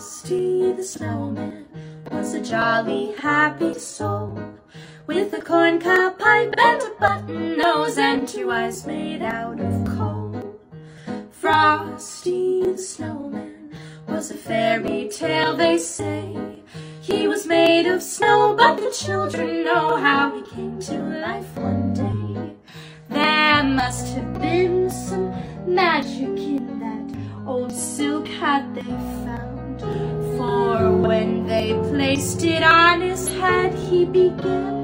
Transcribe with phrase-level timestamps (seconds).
[0.00, 1.66] Frosty the Snowman
[2.10, 4.40] was a jolly, happy soul
[5.06, 10.58] with a corncob pipe and a button nose and two eyes made out of coal.
[11.30, 13.72] Frosty the Snowman
[14.08, 16.34] was a fairy tale, they say.
[17.02, 21.92] He was made of snow, but the children know how he came to life one
[21.92, 22.54] day.
[23.10, 25.30] There must have been some
[25.66, 29.59] magic in that old silk hat they found.
[29.80, 34.79] For when they placed it on his head, he began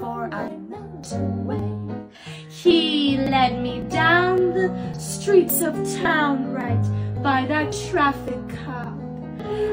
[0.00, 2.08] before I melt away.
[2.48, 8.98] He led me down the streets of town right by that traffic cop.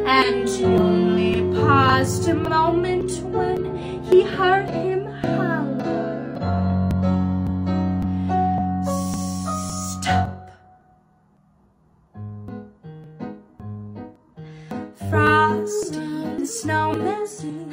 [0.05, 5.56] And he only paused a moment when he heard him high.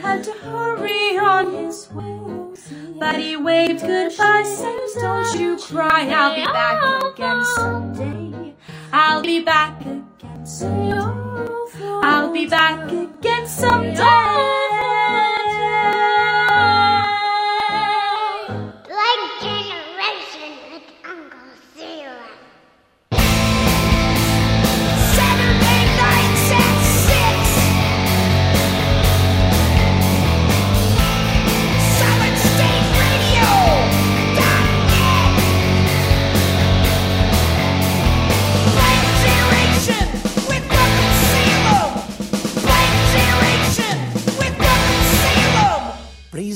[0.00, 2.20] had to hurry on his way.
[3.00, 8.54] But he waved goodbye, says, Don't you cry, I'll be back again someday.
[8.92, 11.00] I'll be back again someday.
[12.02, 14.63] I'll be back again someday.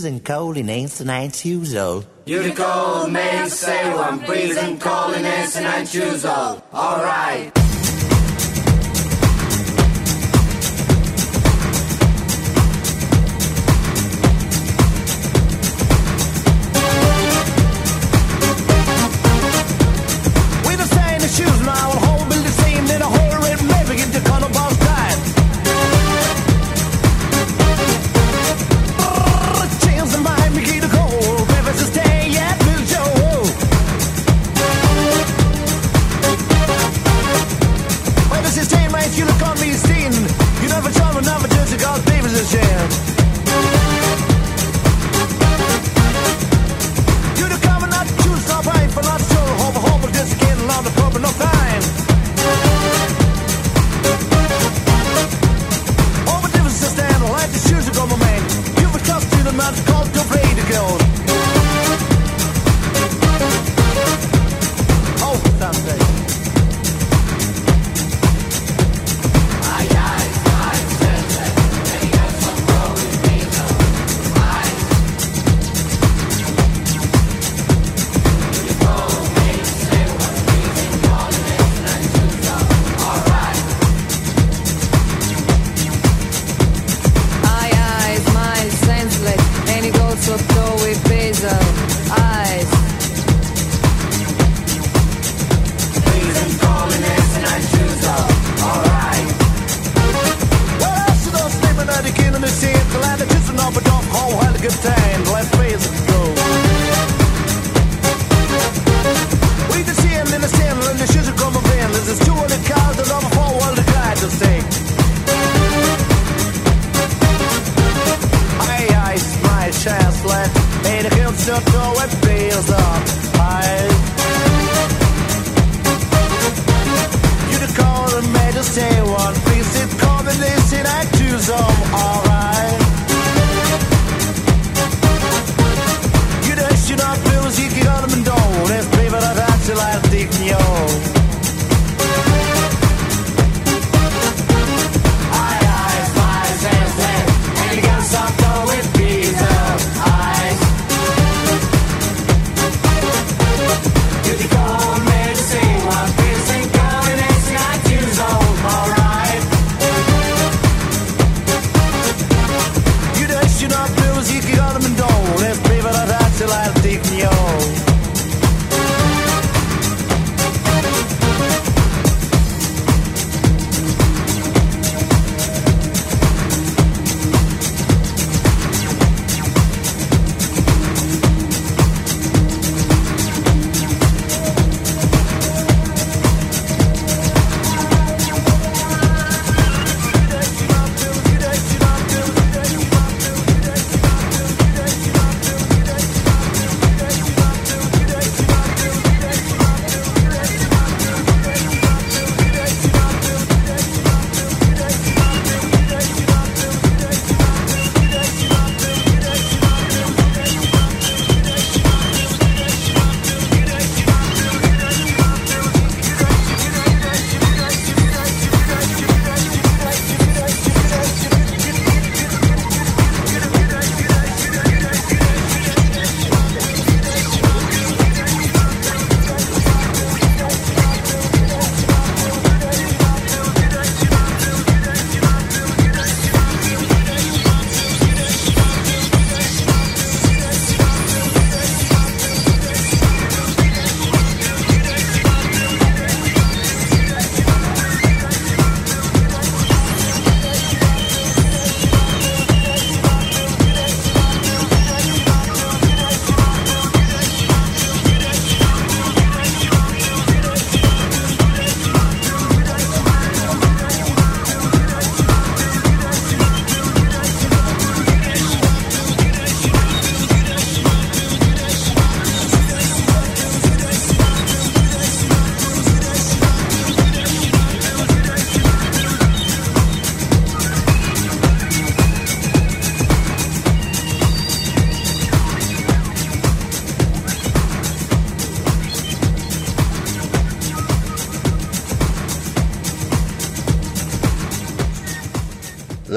[0.08, 1.30] freezing cold and it's nine
[1.76, 2.06] old.
[2.24, 5.86] You the cold man, say well, I'm freezing cold and it's nine
[6.24, 6.62] old.
[6.72, 7.67] All right.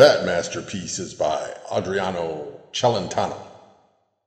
[0.01, 3.37] That masterpiece is by Adriano Celentano.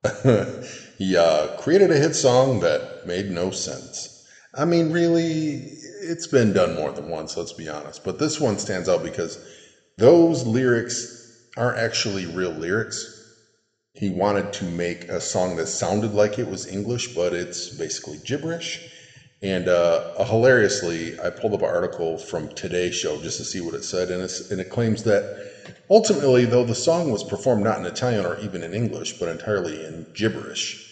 [0.98, 4.24] he uh, created a hit song that made no sense.
[4.54, 5.66] I mean, really,
[6.00, 8.04] it's been done more than once, let's be honest.
[8.04, 9.36] But this one stands out because
[9.98, 13.04] those lyrics aren't actually real lyrics.
[13.94, 18.20] He wanted to make a song that sounded like it was English, but it's basically
[18.24, 18.78] gibberish.
[19.42, 23.74] And uh, hilariously, I pulled up an article from Today's Show just to see what
[23.74, 24.22] it said, and,
[24.52, 25.24] and it claims that
[25.90, 29.84] ultimately, though the song was performed not in Italian or even in English, but entirely
[29.84, 30.84] in gibberish,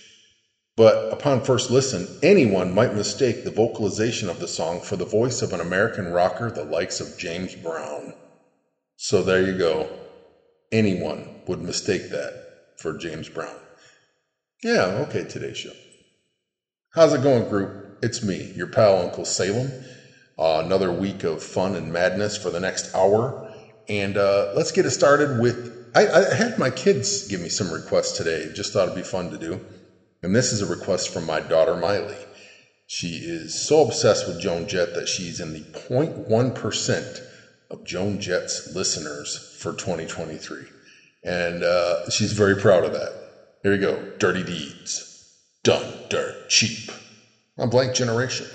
[0.77, 5.43] but upon first listen, anyone might mistake the vocalization of the song for the voice
[5.43, 8.15] of an American rocker the likes of James Brown.
[8.97, 9.89] So there you go.
[10.71, 12.33] Anyone would mistake that
[12.79, 13.55] for James Brown.
[14.63, 15.73] Yeah, okay, today's show.
[16.95, 17.99] How's it going, group?
[18.03, 19.71] It's me, your pal, Uncle Salem.
[20.39, 23.52] Uh, another week of fun and madness for the next hour.
[23.93, 25.91] And uh, let's get it started with.
[25.95, 28.51] I, I had my kids give me some requests today.
[28.55, 29.61] Just thought it'd be fun to do.
[30.23, 32.17] And this is a request from my daughter, Miley.
[32.87, 37.21] She is so obsessed with Joan Jett that she's in the 0.1%
[37.71, 40.63] of Joan Jett's listeners for 2023.
[41.25, 43.13] And uh, she's very proud of that.
[43.63, 45.37] Here we go Dirty Deeds.
[45.65, 46.91] Done dirt cheap
[47.59, 48.47] on Blank Generation.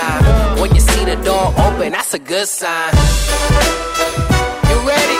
[0.00, 0.60] Chime.
[0.60, 2.92] When you see the door open, that's a good sign.
[4.68, 5.18] You ready?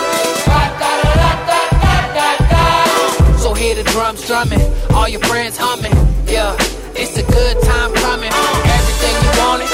[3.43, 4.61] So hear the drums drumming,
[4.93, 5.95] all your friends humming.
[6.27, 6.55] Yeah,
[6.95, 8.33] it's a good time coming.
[8.77, 9.69] Everything you wanted,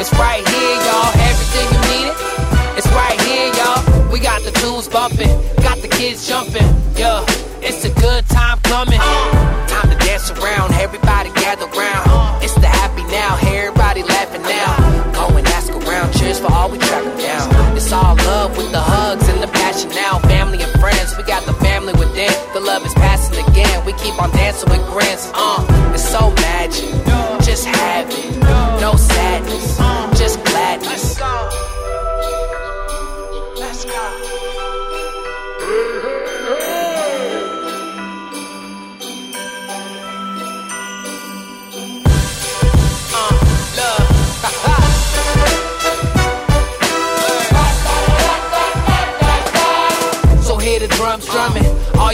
[0.00, 1.10] it's right here, y'all.
[1.30, 2.16] Everything you needed,
[2.78, 4.10] it's right here, y'all.
[4.12, 5.34] We got the tunes bumping,
[5.66, 6.68] got the kids jumping.
[6.96, 7.24] Yeah,
[7.60, 9.00] it's a good time coming.
[9.68, 12.37] Time to dance around, everybody gather round.
[13.98, 15.12] Everybody laughing now.
[15.12, 17.76] Go and ask around, cheers for all we track 'em down.
[17.76, 20.18] It's all love with the hugs and the passion now.
[20.20, 22.32] Family and friends, we got the family within.
[22.52, 25.30] The love is passing again, we keep on dancing with grins.
[25.34, 25.64] Uh,
[25.94, 26.32] it's so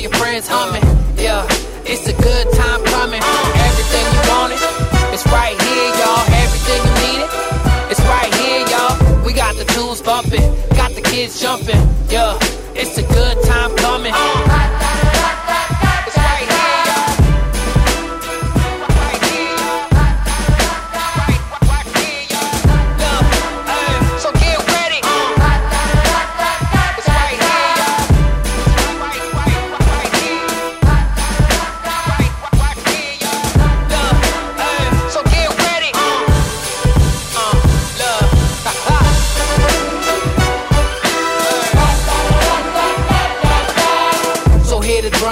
[0.05, 0.85] your friends humming.
[1.17, 1.49] Yeah,
[1.89, 3.23] it's a good time coming.
[3.25, 4.61] Everything you wanted,
[5.17, 6.25] it's right here, y'all.
[6.45, 7.31] Everything you needed,
[7.89, 9.25] it's right here, y'all.
[9.25, 10.45] We got the tunes bumping,
[10.77, 11.81] got the kids jumping.
[12.13, 12.37] Yeah,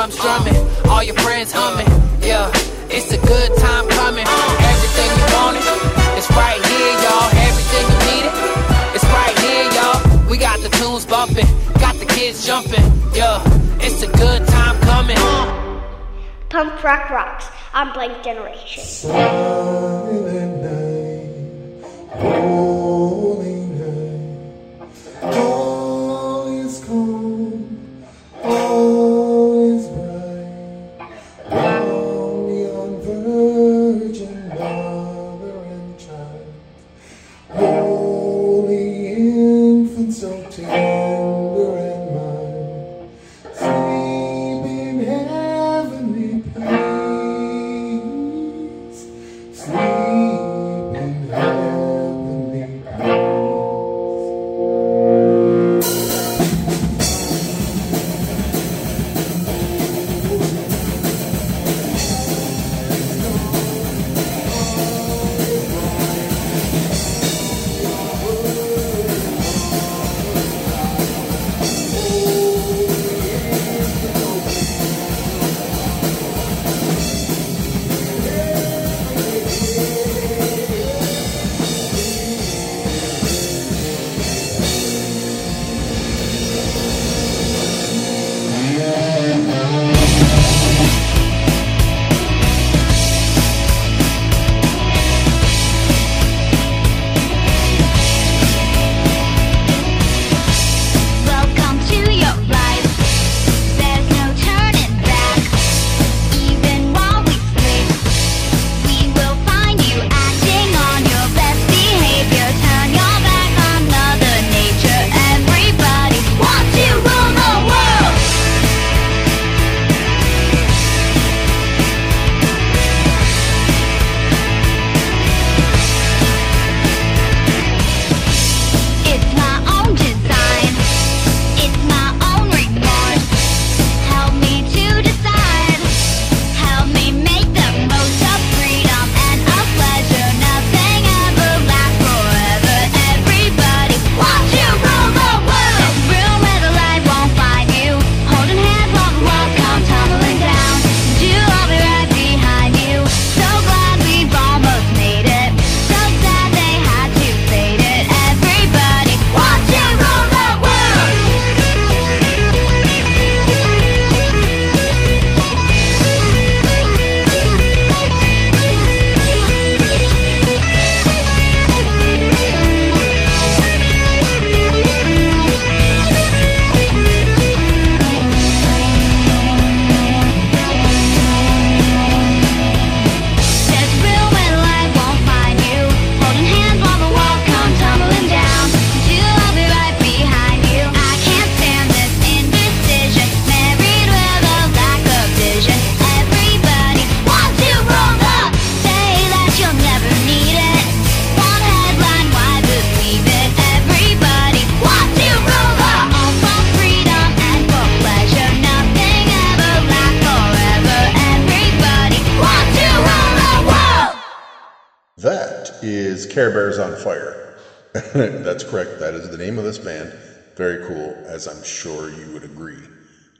[0.02, 0.56] drums drumming,
[0.90, 1.87] all your friends humming.
[2.21, 2.50] Yeah,
[2.90, 4.26] it's a good time coming.
[4.26, 5.62] Everything you wanted,
[6.18, 7.30] it's right here, y'all.
[7.47, 8.35] Everything you needed,
[8.97, 10.28] it's right here, y'all.
[10.28, 11.47] We got the tunes bumping,
[11.78, 12.82] got the kids jumping.
[13.14, 13.44] Yeah,
[13.80, 15.18] it's a good time coming.
[16.49, 18.82] Punk Rock Rocks on Blank Generation.
[18.82, 25.62] Silent night, holy night,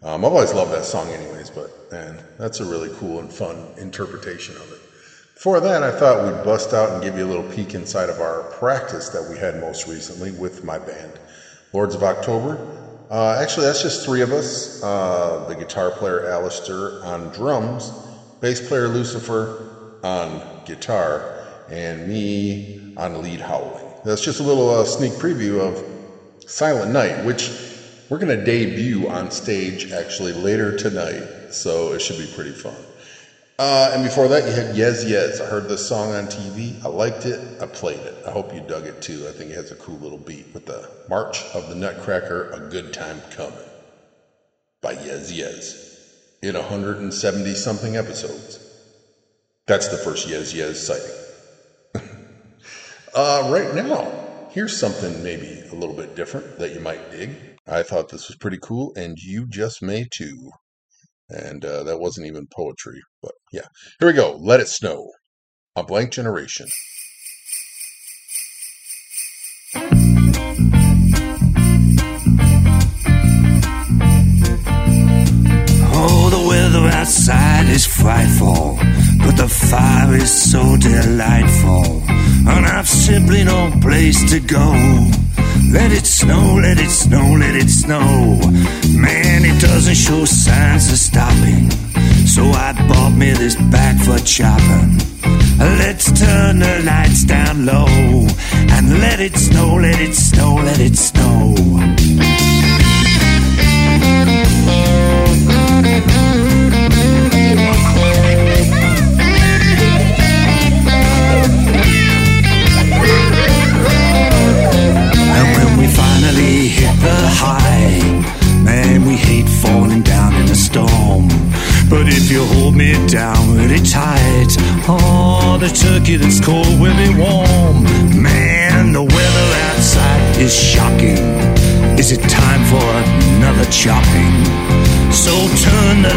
[0.03, 3.69] Um, I've always loved that song, anyways, but man, that's a really cool and fun
[3.77, 4.81] interpretation of it.
[5.35, 8.21] Before that, I thought we'd bust out and give you a little peek inside of
[8.21, 11.21] our practice that we had most recently with my band,
[11.73, 12.61] Lords of October.
[13.11, 17.95] Uh, actually, that's just three of us uh, the guitar player Alistair on drums,
[18.41, 19.55] bass player Lucifer
[20.03, 21.29] on guitar,
[21.69, 22.65] and me
[22.97, 23.95] on lead howling.
[24.05, 25.85] That's just a little uh, sneak preview of
[26.47, 27.53] Silent Night, which
[28.13, 32.77] we're going to debut on stage actually later tonight, so it should be pretty fun.
[33.59, 35.41] Uh, and before that, you had Yes Yes.
[35.41, 36.79] I heard this song on TV.
[36.85, 37.41] I liked it.
[37.63, 38.15] I played it.
[38.27, 39.27] I hope you dug it too.
[39.27, 42.69] I think it has a cool little beat with the March of the Nutcracker, A
[42.69, 43.59] Good Time Coming
[44.83, 48.59] by Yes Yes in 170 something episodes.
[49.65, 52.05] That's the first Yes Yes sighting.
[53.15, 54.13] uh, right now,
[54.51, 57.52] here's something maybe a little bit different that you might dig.
[57.67, 60.51] I thought this was pretty cool, and you just may too.
[61.29, 63.67] And uh, that wasn't even poetry, but yeah.
[63.99, 64.37] Here we go.
[64.37, 65.09] Let It Snow.
[65.77, 66.69] A Blank Generation.
[77.03, 78.79] Outside is frightful,
[79.25, 84.71] but the fire is so delightful, and I've simply no place to go.
[85.73, 88.39] Let it snow, let it snow, let it snow.
[88.95, 91.71] Man, it doesn't show signs of stopping.
[92.35, 94.93] So I bought me this bag for chopping.
[95.59, 97.89] Let's turn the lights down low
[98.75, 102.62] and let it snow, let it snow, let it snow.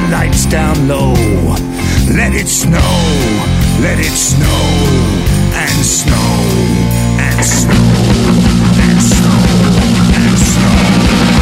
[0.10, 1.13] Lights down low.
[2.13, 2.80] Let it snow,
[3.82, 4.62] let it snow,
[5.54, 6.15] and snow,
[7.20, 7.74] and snow,
[8.86, 9.39] and snow,
[10.15, 11.35] and snow.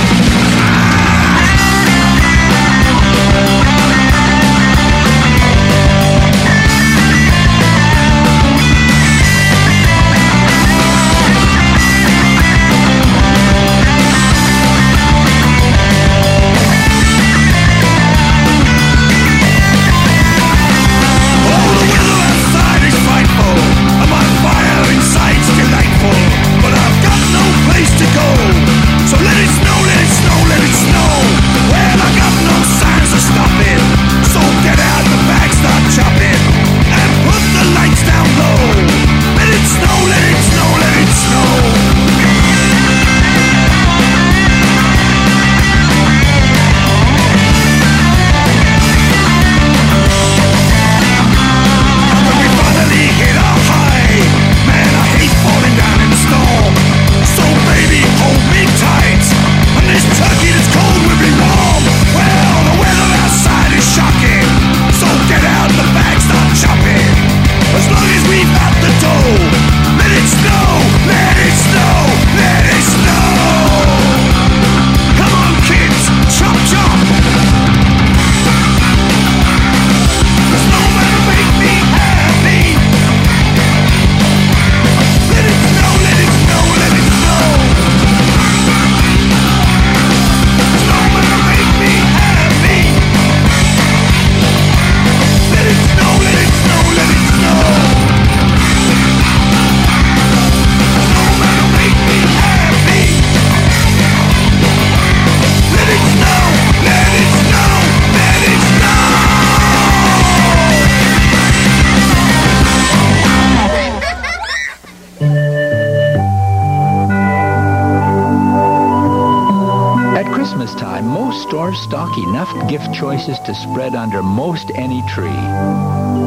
[123.24, 125.30] Choices to spread under most any tree.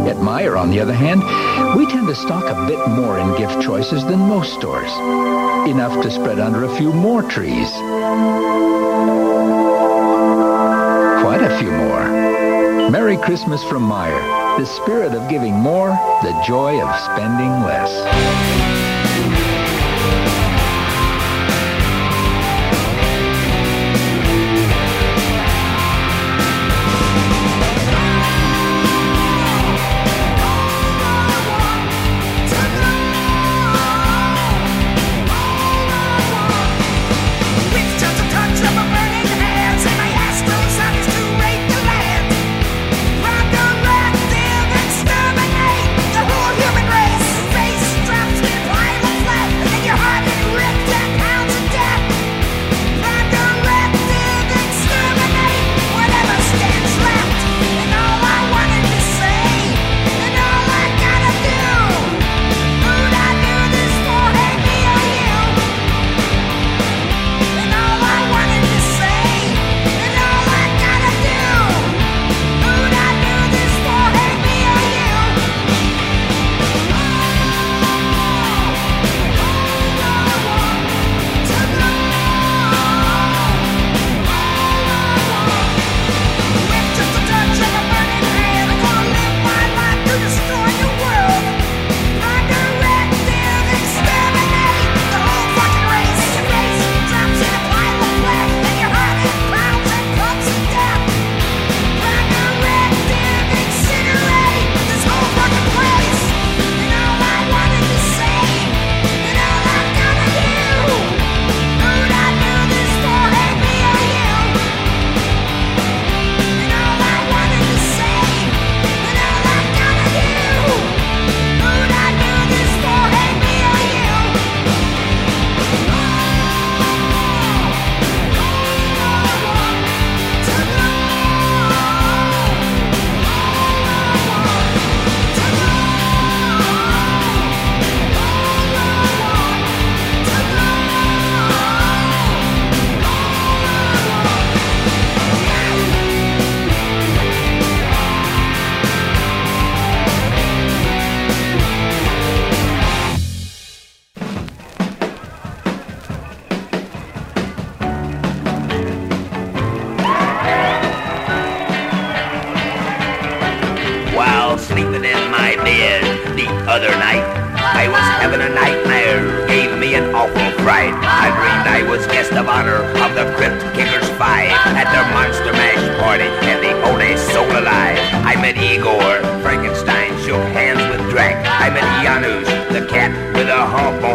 [0.09, 1.21] At Meijer, on the other hand,
[1.77, 4.91] we tend to stock a bit more in gift choices than most stores.
[5.69, 7.71] Enough to spread under a few more trees.
[11.21, 12.89] Quite a few more.
[12.89, 14.57] Merry Christmas from Meijer.
[14.57, 15.91] The spirit of giving more,
[16.23, 18.76] the joy of spending less.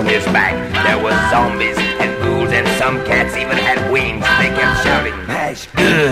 [0.01, 0.53] On his back.
[0.85, 4.25] There was zombies and ghouls and some cats even had wings.
[4.39, 6.11] They kept shouting, mash good,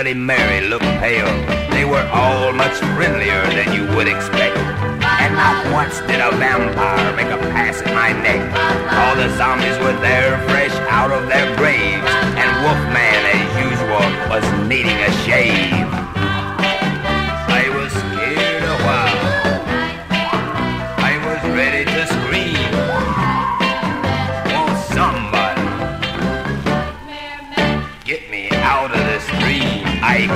[0.00, 1.28] Bloody Mary looked pale.
[1.72, 4.56] They were all much friendlier than you would expect.
[4.56, 8.40] And not once did a vampire make a pass at my neck.
[8.96, 12.08] All the zombies were there, fresh out of their graves,
[12.40, 16.19] and Wolfman, as usual, was needing a shave.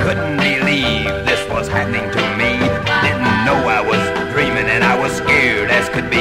[0.04, 2.60] Couldn't believe this was happening to me.
[3.00, 4.04] Didn't know I was
[4.36, 6.20] dreaming and I was scared as could be.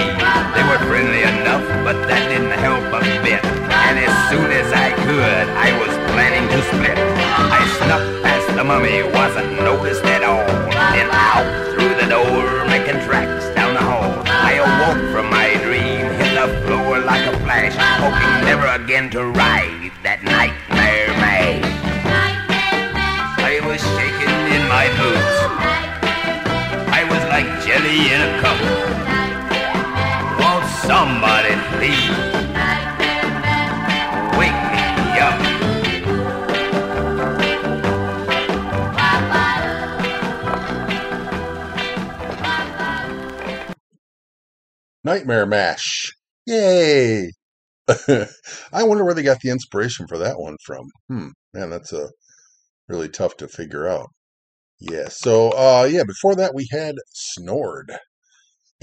[0.56, 3.44] They were friendly enough, but that didn't help a bit.
[3.44, 6.96] And as soon as I could, I was planning to split.
[6.96, 10.48] I snuck past the mummy, wasn't noticed at all.
[10.96, 11.44] Then out
[11.76, 14.24] through the door, making tracks down the hall.
[14.32, 19.26] I awoke from my dream, hit the floor like a flash, hoping never again to
[19.26, 19.83] ride
[30.94, 32.10] somebody please
[34.38, 35.40] wake me up?
[45.04, 46.14] Nightmare Mash.
[46.46, 47.32] Yay!
[47.88, 50.86] I wonder where they got the inspiration for that one from.
[51.10, 52.10] Hmm, man, that's a
[52.88, 54.10] really tough to figure out.
[54.80, 57.98] Yeah, so uh yeah, before that we had Snord.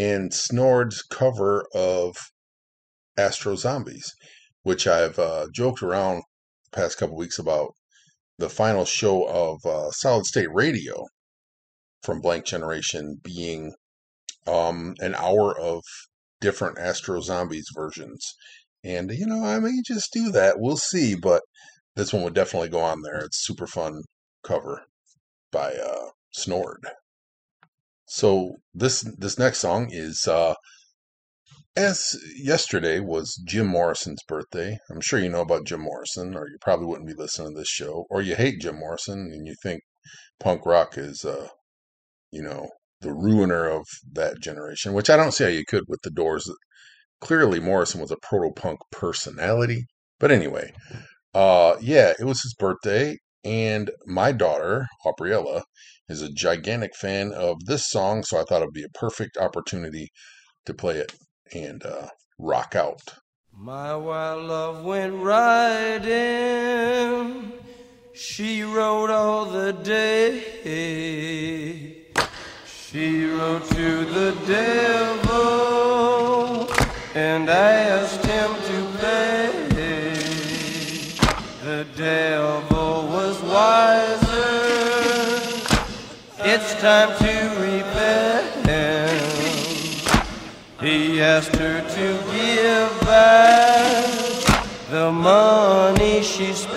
[0.01, 2.17] And Snord's cover of
[3.19, 4.15] Astro Zombies,
[4.63, 6.23] which I've uh, joked around
[6.65, 7.73] the past couple weeks about
[8.39, 11.05] the final show of uh, Solid State Radio
[12.03, 13.75] from Blank Generation being
[14.47, 15.83] um, an hour of
[16.41, 18.25] different Astro Zombies versions.
[18.83, 20.59] And, you know, I may just do that.
[20.59, 21.15] We'll see.
[21.15, 21.43] But
[21.95, 23.19] this one would definitely go on there.
[23.19, 24.01] It's super fun
[24.43, 24.85] cover
[25.53, 26.87] by uh, Snord.
[28.11, 30.55] So this this next song is uh,
[31.77, 34.79] as yesterday was Jim Morrison's birthday.
[34.91, 37.69] I'm sure you know about Jim Morrison, or you probably wouldn't be listening to this
[37.69, 39.83] show, or you hate Jim Morrison and you think
[40.41, 41.47] punk rock is, uh,
[42.33, 42.69] you know,
[43.01, 44.93] the ruiner of that generation.
[44.93, 46.51] Which I don't see how you could with the Doors.
[47.21, 49.85] Clearly, Morrison was a proto punk personality.
[50.19, 50.73] But anyway,
[51.33, 55.63] uh, yeah, it was his birthday, and my daughter, Aubriella,
[56.11, 59.37] is a gigantic fan of this song, so I thought it would be a perfect
[59.37, 60.11] opportunity
[60.67, 61.15] to play it
[61.55, 63.01] and uh, rock out.
[63.53, 66.11] My wild love went riding.
[68.13, 70.43] She rode all the day.
[72.67, 75.71] She rode to the devil
[77.15, 79.53] and I asked him to pay.
[81.65, 82.70] The devil
[86.63, 88.51] It's time to repent.
[90.81, 94.05] He asked her to give back
[94.91, 96.70] the money she spent.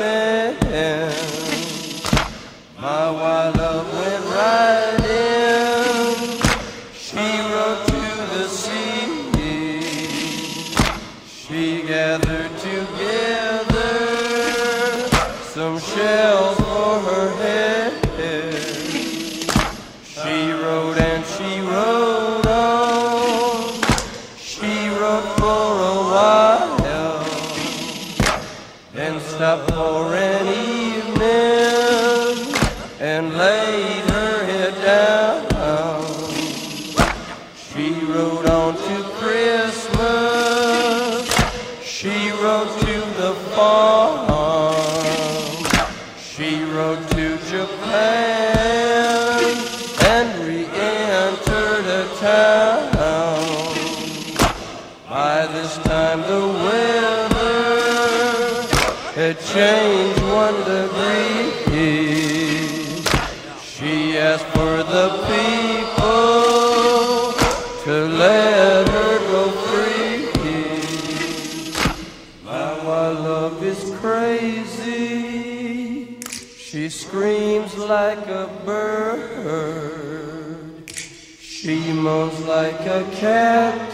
[82.93, 83.91] A cat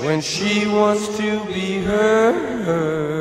[0.00, 3.11] when she wants to be heard.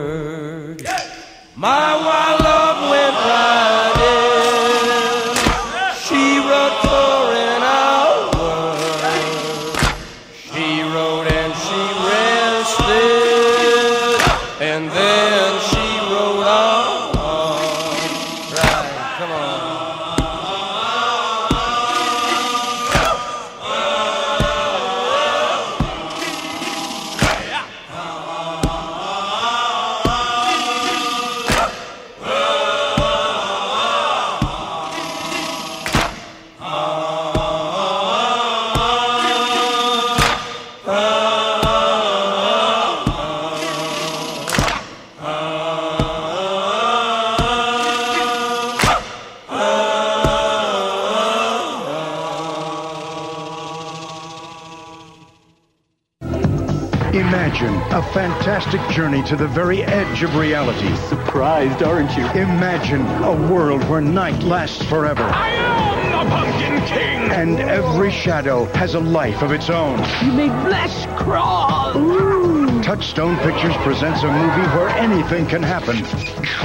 [58.14, 60.94] Fantastic journey to the very edge of reality.
[61.08, 62.26] Surprised, aren't you?
[62.42, 65.24] Imagine a world where night lasts forever.
[65.24, 67.32] I am the Pumpkin King!
[67.32, 70.00] And every shadow has a life of its own.
[70.26, 71.98] You make flesh crawl!
[71.98, 72.84] Ooh.
[72.84, 75.98] Touchstone Pictures presents a movie where anything can happen.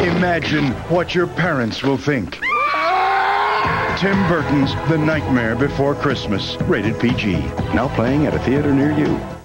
[0.05, 2.41] Imagine what your parents will think.
[3.99, 7.37] Tim Burton's The Nightmare Before Christmas, rated PG.
[7.73, 9.36] Now playing at a theater near you.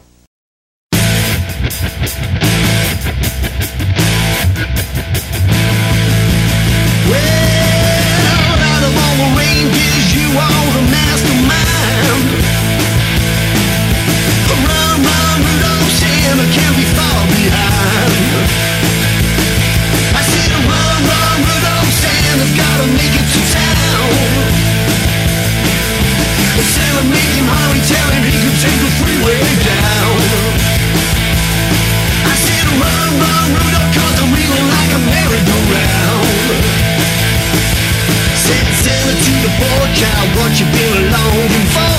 [40.61, 41.95] You've been longing for.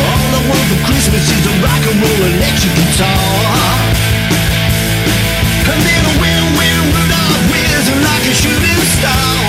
[0.00, 3.84] All I want for Christmas is a rock and roll electric guitar.
[5.64, 9.44] And then a win win Rudolph whizzing like a shooting star.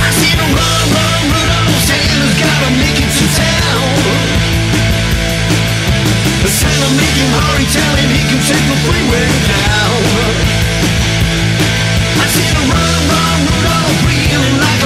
[0.00, 3.88] I see him run, run, Rudolph, Santa's gotta make it to town.
[6.48, 10.47] Santa him hurry, tell him he can take the freeway down.
[12.28, 14.77] I see him run, run, Rudolph, reeling like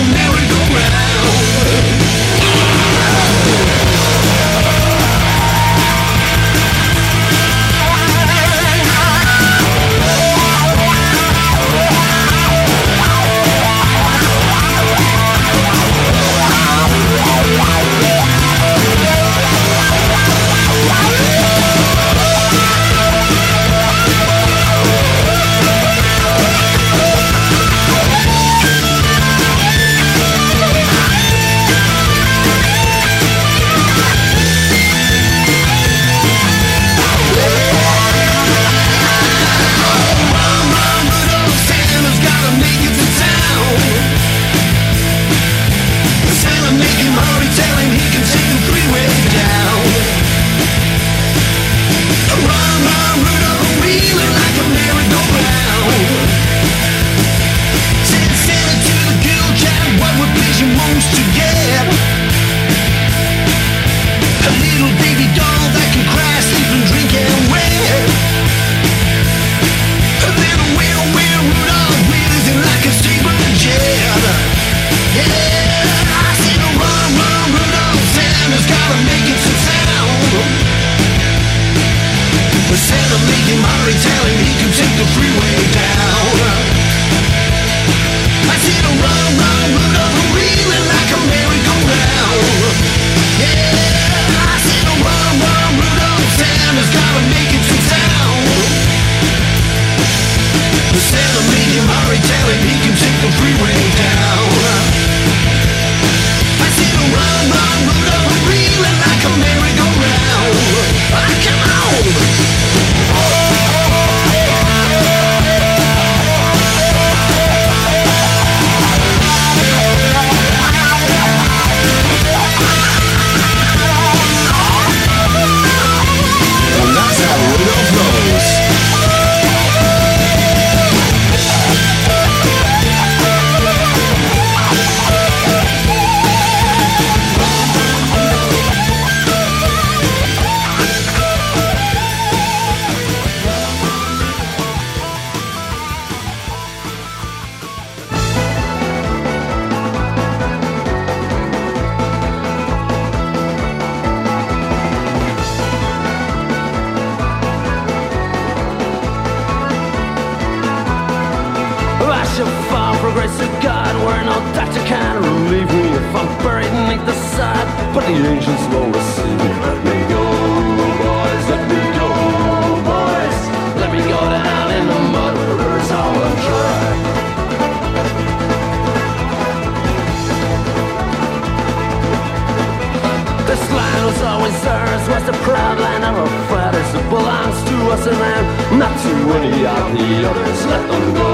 [188.06, 190.66] and them Not to any of the others.
[190.66, 191.30] Let them go,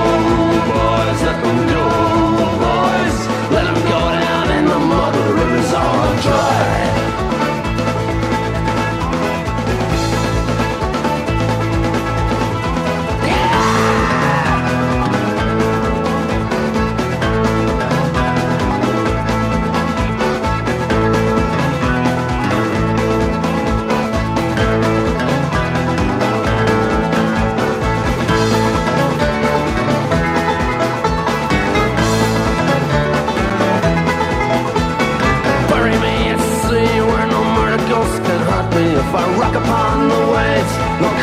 [0.68, 2.17] boys, let them go,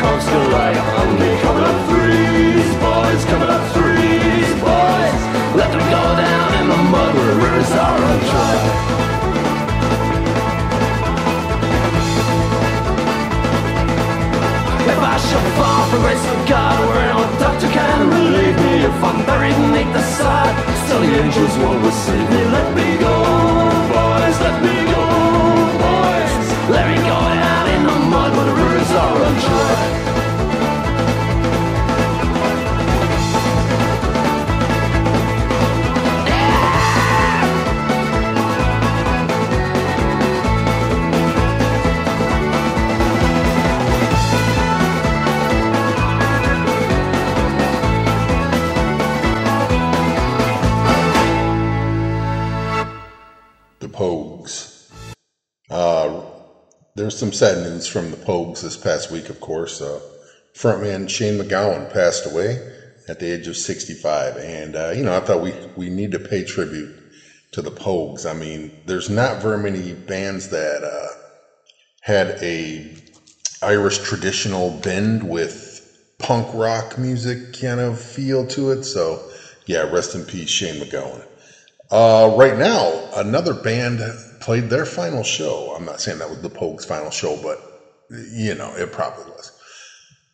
[0.05, 1.07] coast can lie on
[1.43, 5.19] Coming up threes, boys, coming up threes, boys
[5.59, 8.55] Let them go down in the mud where rivers are undry
[14.93, 18.73] If I shall fall from grace of God Where no doctor can relieve me.
[18.89, 20.53] If I'm buried beneath the sod
[20.83, 22.41] Still the angels won't receive me.
[22.57, 23.15] Let me go,
[23.93, 24.84] boys, let me
[57.15, 59.81] some sad news from the Pogues this past week, of course.
[59.81, 60.01] Uh,
[60.53, 62.57] frontman Shane MacGowan passed away
[63.07, 64.37] at the age of 65.
[64.37, 66.93] And, uh, you know, I thought we, we need to pay tribute
[67.51, 68.29] to the Pogues.
[68.29, 71.07] I mean, there's not very many bands that uh,
[72.01, 72.93] had a
[73.61, 75.71] Irish traditional bend with
[76.19, 78.83] punk rock music kind of feel to it.
[78.83, 79.31] So,
[79.65, 81.25] yeah, rest in peace, Shane MacGowan.
[81.89, 84.01] Uh, right now, another band
[84.45, 85.73] played their final show.
[85.75, 87.57] I'm not saying that was the Pogues' final show, but
[88.31, 89.51] you know, it probably was.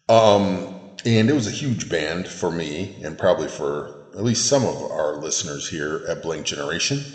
[0.10, 0.68] Um,
[1.06, 4.82] and it was a huge band for me, and probably for at least some of
[4.92, 7.06] our listeners here at Blank Generation.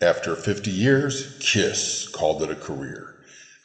[0.00, 3.04] After 50 years, Kiss called it a career.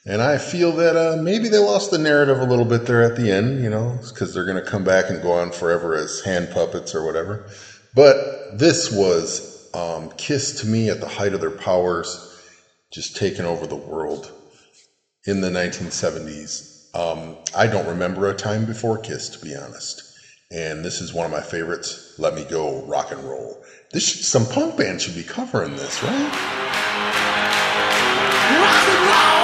[0.06, 3.16] And I feel that uh, maybe they lost the narrative a little bit there at
[3.16, 6.20] the end, you know, because they're going to come back and go on forever as
[6.26, 7.48] hand puppets or whatever.
[7.96, 8.18] But
[8.58, 12.25] this was um, Kiss to me at the height of their powers,
[12.96, 14.32] just taken over the world
[15.26, 16.96] in the 1970s.
[16.96, 20.02] Um, I don't remember a time before Kiss, to be honest.
[20.50, 22.16] And this is one of my favorites.
[22.18, 23.62] Let me go, rock and roll.
[23.92, 26.32] This should, some punk band should be covering this, right?
[28.64, 29.35] Rock and roll,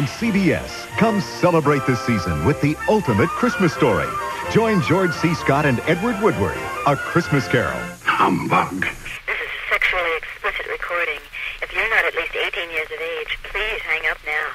[0.00, 0.86] on CBS.
[0.96, 4.08] Come celebrate this season with the ultimate Christmas story.
[4.50, 5.34] Join George C.
[5.34, 7.78] Scott and Edward Woodward, A Christmas Carol.
[8.04, 8.80] Humbug.
[8.80, 11.20] This is a sexually explicit recording.
[11.60, 14.48] If you're not at least 18 years of age, please hang up now.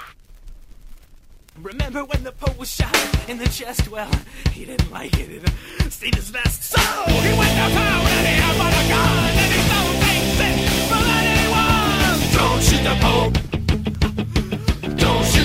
[1.62, 3.92] Remember when the Pope was shot in the chest?
[3.92, 4.10] Well,
[4.52, 5.44] he didn't like it.
[5.86, 6.64] It stayed his vest.
[6.64, 10.90] So he went to town and he had a gun and he don't take shit
[10.90, 12.34] from anyone.
[12.34, 13.55] Don't shoot the Pope.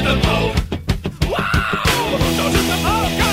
[0.03, 0.57] The Pope.
[1.29, 2.17] Wow!
[2.53, 3.30] The Pope,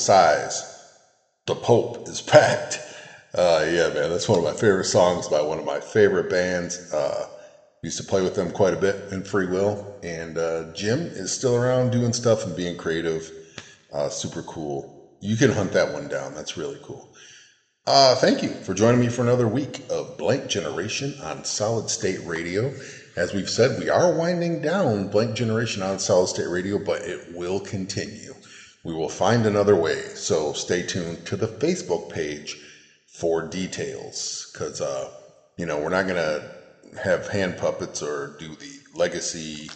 [0.00, 0.66] size.
[1.46, 2.80] The Pope is packed.
[3.32, 6.92] Uh, yeah, man, that's one of my favorite songs by one of my favorite bands.
[6.92, 7.28] Uh,
[7.82, 11.32] used to play with them quite a bit in Free Will, and uh, Jim is
[11.32, 13.30] still around doing stuff and being creative.
[13.92, 15.16] Uh, super cool.
[15.20, 16.34] You can hunt that one down.
[16.34, 17.08] That's really cool.
[17.86, 22.24] Uh, thank you for joining me for another week of Blank Generation on Solid State
[22.24, 22.72] Radio.
[23.16, 27.34] As we've said, we are winding down Blank Generation on Solid State Radio, but it
[27.34, 28.29] will continue.
[28.84, 30.00] We will find another way.
[30.14, 32.56] So stay tuned to the Facebook page
[33.06, 35.10] for details because, uh,
[35.56, 39.70] you know, we're not going to have hand puppets or do the legacy,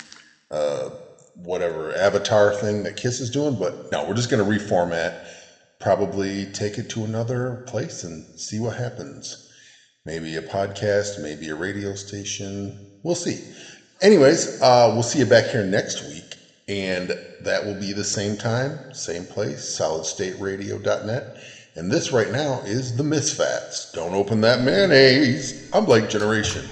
[0.51, 0.91] uh,
[1.37, 5.27] whatever avatar thing that Kiss is doing, but no, we're just going to reformat,
[5.81, 9.51] probably take it to another place and see what happens.
[10.07, 13.01] Maybe a podcast, maybe a radio station.
[13.03, 13.43] We'll see.
[14.03, 16.24] Anyways, uh, we'll see you back here next week,
[16.69, 21.27] and that will be the same time, same place, solidstateradio.net.
[21.77, 23.87] And this right now is the Misfits.
[23.93, 25.55] Don't open that mayonnaise.
[25.73, 26.71] I'm Blank Generation.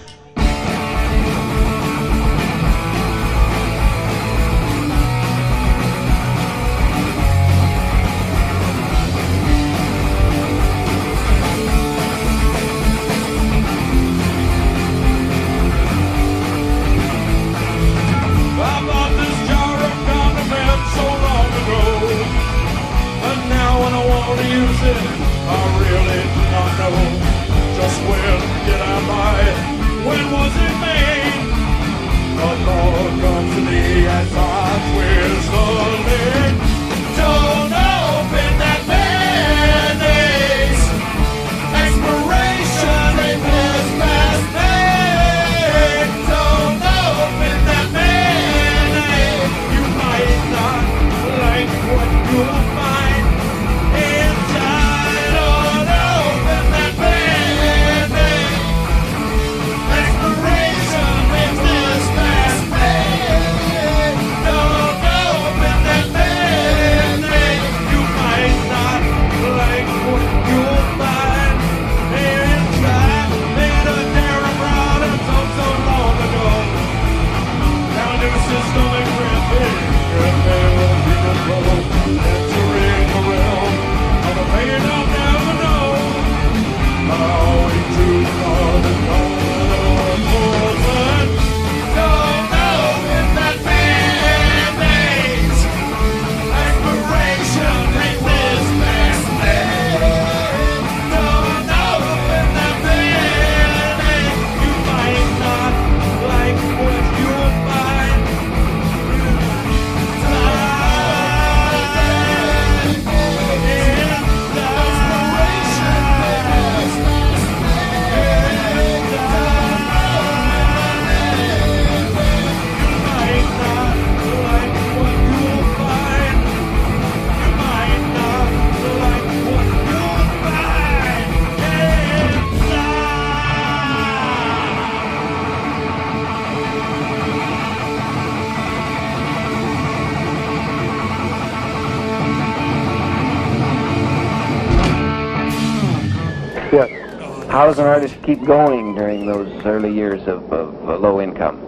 [147.73, 151.59] Does an artist keep going during those early years of, of uh, low income?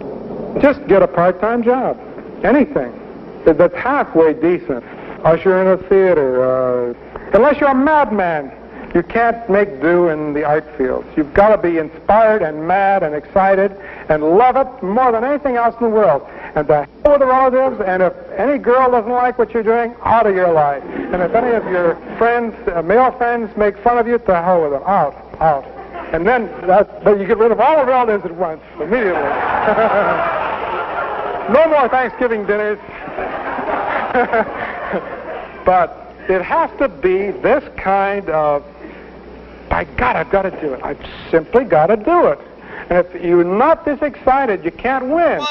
[0.61, 1.99] Just get a part-time job.
[2.43, 2.93] Anything
[3.43, 4.83] that's halfway decent.
[5.23, 6.45] Usher in a theater.
[6.45, 6.93] Uh,
[7.33, 8.51] unless you're a madman,
[8.93, 11.07] you can't make do in the art fields.
[11.17, 13.71] You've got to be inspired and mad and excited
[14.07, 16.21] and love it more than anything else in the world.
[16.53, 19.95] And the hell with the relatives, and if any girl doesn't like what you're doing,
[20.03, 20.83] out of your life.
[20.83, 24.61] And if any of your friends, uh, male friends, make fun of you, to hell
[24.61, 24.83] with them.
[24.85, 25.74] Out, out.
[26.15, 29.11] And then, that, but you get rid of all the relatives at once, immediately.
[31.51, 32.79] no more Thanksgiving dinners.
[35.65, 38.63] but it has to be this kind of,
[39.67, 40.81] by God, I've got to do it.
[40.81, 42.39] I've simply got to do it.
[42.89, 45.41] And if you're not this excited, you can't win.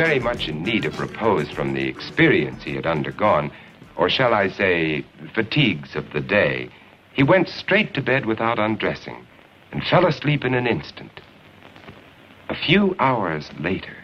[0.00, 3.50] Very much in need of repose from the experience he had undergone,
[3.96, 6.70] or shall I say, fatigues of the day,
[7.12, 9.26] he went straight to bed without undressing
[9.72, 11.20] and fell asleep in an instant.
[12.48, 13.94] A few hours later,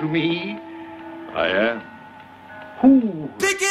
[0.00, 0.58] to me?
[1.34, 1.82] I am.
[2.80, 3.28] Who?
[3.38, 3.69] Pick it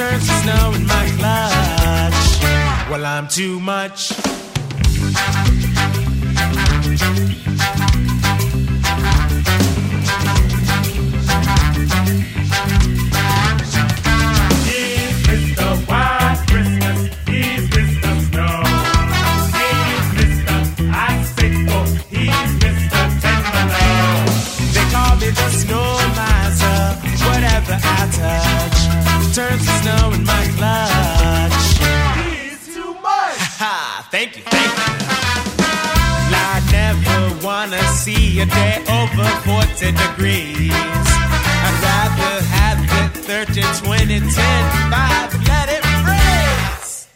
[0.00, 2.90] turns to snow in my clutch.
[2.90, 4.12] Well, I'm too much.
[29.60, 31.80] with the snow in my clutch.
[32.52, 33.38] It's too much.
[33.60, 34.42] Ha Thank you.
[34.44, 34.84] Thank you.
[36.32, 40.72] I never wanna see a day over 40 degrees.
[41.66, 44.30] I'd rather have the 30, 20, 10,
[44.90, 45.48] 5.
[45.48, 47.06] Let it freeze.